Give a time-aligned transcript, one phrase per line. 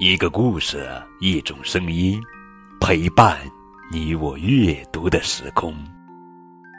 [0.00, 2.22] 一个故事，一种声音，
[2.80, 3.36] 陪伴
[3.90, 5.74] 你我阅读的时空。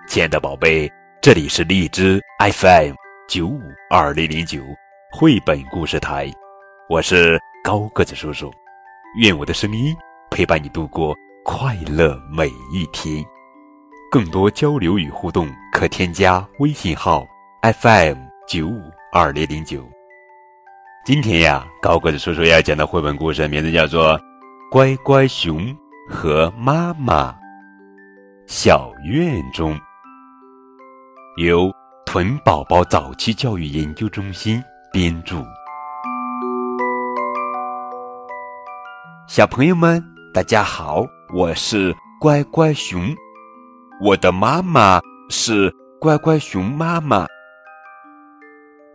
[0.07, 0.89] 亲爱的宝贝，
[1.21, 2.94] 这里是荔枝 FM
[3.28, 3.59] 九五
[3.90, 4.63] 二零零九
[5.12, 6.32] 绘本故事台，
[6.88, 8.50] 我是高个子叔叔。
[9.18, 9.94] 愿我的声音
[10.31, 11.13] 陪伴你度过
[11.44, 13.22] 快乐每一天。
[14.09, 17.27] 更多交流与互动，可添加微信号
[17.81, 18.16] FM
[18.48, 18.80] 九五
[19.12, 19.86] 二零零九。
[21.05, 24.20] 今天呀，高个子叔叔要讲的绘本故事名字叫做
[24.70, 25.76] 《乖乖熊
[26.07, 27.31] 和妈妈》。
[28.45, 29.80] 小院中，
[31.38, 31.71] 由
[32.05, 35.43] 豚宝宝早期教育研究中心编著。
[39.27, 43.02] 小朋友们，大家好，我是乖乖熊，
[43.99, 47.26] 我的妈妈是乖乖熊妈妈，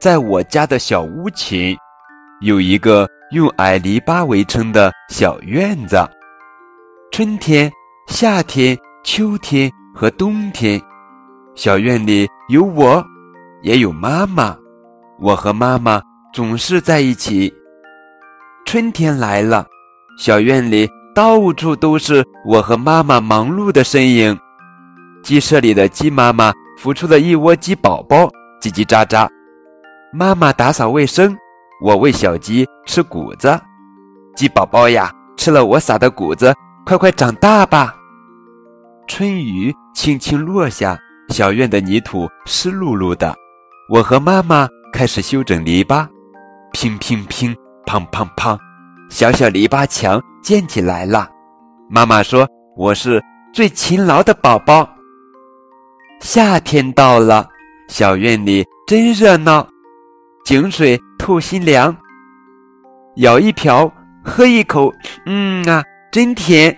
[0.00, 1.76] 在我家的小屋前。
[2.40, 5.96] 有一个用矮篱笆围成的小院子。
[7.12, 7.70] 春天、
[8.08, 10.80] 夏天、秋天和冬天，
[11.54, 13.04] 小院里有我，
[13.62, 14.56] 也有妈妈。
[15.20, 17.52] 我和妈妈总是在一起。
[18.66, 19.64] 春天来了，
[20.18, 24.36] 小院里到处都是我和妈妈忙碌的身影。
[25.22, 28.24] 鸡舍里的鸡妈妈孵出了一窝鸡宝宝，
[28.60, 29.28] 叽叽喳喳。
[30.12, 31.34] 妈妈打扫卫生。
[31.84, 33.60] 我喂小鸡吃谷子，
[34.34, 36.50] 鸡宝宝呀，吃了我撒的谷子，
[36.86, 37.94] 快快长大吧。
[39.06, 43.36] 春雨轻轻落下，小院的泥土湿漉漉的。
[43.90, 46.08] 我和妈妈开始修整篱笆，
[46.72, 47.54] 乒乒乒，
[47.84, 48.58] 砰砰砰，
[49.10, 51.28] 小小篱笆墙建起来了。
[51.90, 52.48] 妈妈说
[52.78, 54.88] 我是最勤劳的宝宝。
[56.20, 57.46] 夏天到了，
[57.88, 59.68] 小院里真热闹，
[60.46, 60.98] 井水。
[61.24, 61.96] 透心凉，
[63.16, 63.90] 舀一瓢，
[64.22, 64.92] 喝一口，
[65.24, 66.76] 嗯啊，真甜。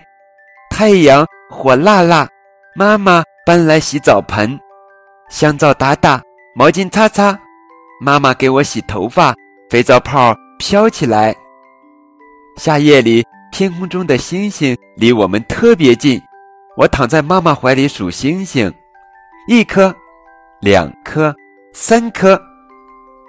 [0.69, 2.25] 太阳火辣辣，
[2.73, 4.57] 妈妈搬来洗澡盆，
[5.29, 6.21] 香皂打打，
[6.55, 7.37] 毛巾擦擦。
[7.99, 9.35] 妈妈给我洗头发，
[9.69, 11.35] 肥皂泡飘起来。
[12.55, 16.21] 夏夜里，天空中的星星离我们特别近，
[16.77, 18.73] 我躺在妈妈怀里数星星，
[19.49, 19.93] 一颗，
[20.61, 21.35] 两颗，
[21.73, 22.41] 三颗。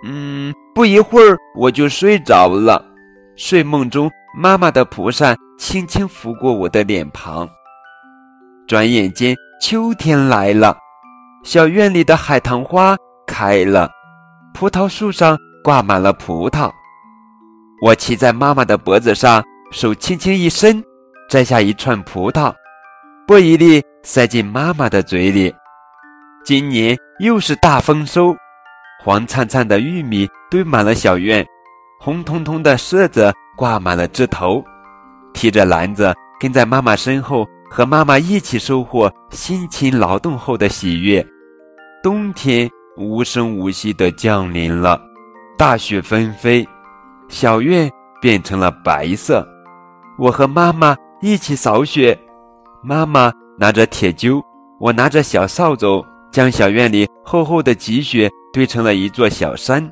[0.04, 2.80] 嗯，不一会儿我就睡着了。
[3.34, 7.48] 睡梦中，妈妈的蒲扇轻轻拂过我的脸庞。
[8.64, 10.78] 转眼间，秋天来了，
[11.42, 12.96] 小院里的海棠花
[13.26, 13.90] 开了，
[14.54, 16.70] 葡萄树上挂满了葡萄。
[17.82, 20.80] 我骑在妈妈的脖子上，手轻轻一伸，
[21.28, 22.54] 摘下一串葡萄，
[23.26, 25.52] 剥一粒塞进妈妈的嘴里。
[26.44, 28.36] 今年又是大丰收。
[29.00, 31.46] 黄灿灿的玉米堆满了小院，
[32.00, 34.62] 红彤彤的柿子挂满了枝头。
[35.32, 41.24] 提着篮子跟在妈妈身后，和妈妈一起收获辛勤劳动后的喜悦。
[42.02, 45.00] 冬天无声无息地降临了，
[45.56, 46.66] 大雪纷飞，
[47.28, 47.88] 小院
[48.20, 49.46] 变成了白色。
[50.18, 52.18] 我和妈妈一起扫雪，
[52.82, 54.42] 妈妈拿着铁锹，
[54.80, 58.28] 我拿着小扫帚，将小院里厚厚的积雪。
[58.58, 59.88] 堆成了一座小山。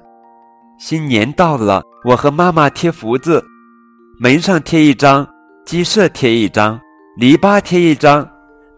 [0.76, 3.40] 新年到了，我和妈妈贴福字，
[4.18, 5.24] 门上贴一张，
[5.64, 6.76] 鸡舍贴一张，
[7.16, 8.28] 篱笆贴一张，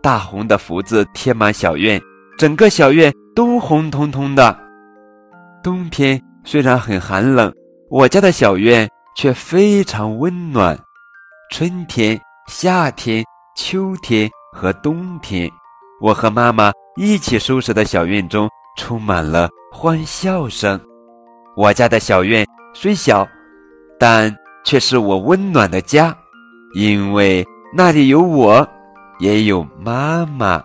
[0.03, 1.99] 大红的福字贴满小院，
[2.37, 4.55] 整个小院都红彤彤的。
[5.63, 7.51] 冬天虽然很寒冷，
[7.89, 10.79] 我家的小院却非常温暖。
[11.51, 13.25] 春天、夏天、
[13.57, 15.51] 秋天和冬天，
[16.03, 19.49] 我和妈妈一起收拾的小院中充满了。
[19.71, 20.81] 欢笑声，
[21.55, 23.29] 我家的小院虽小，
[23.99, 24.35] 但
[24.65, 26.17] 却是我温暖的家，
[26.75, 27.47] 因为
[27.77, 28.67] 那里有我，
[29.21, 30.61] 也有妈妈。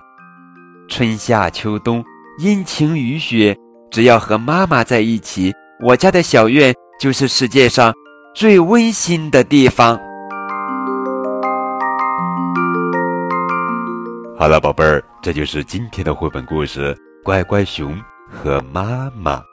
[0.88, 2.03] 春夏秋冬，
[2.40, 3.56] 阴晴雨雪，
[3.91, 7.94] 只要和妈妈在一起，我家的小院就是世界上
[8.34, 9.99] 最温馨的地方。
[14.40, 17.94] 好了，宝贝儿，这就是今天的绘本故事《乖乖熊》。
[18.34, 19.44] 和妈妈，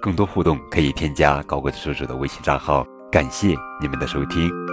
[0.00, 2.84] 更多互动可以添加高个子叔叔的微信账号。
[3.12, 4.67] 感谢你们的收听。